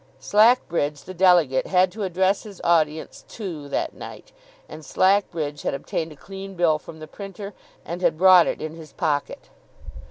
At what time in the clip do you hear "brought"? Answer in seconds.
8.17-8.47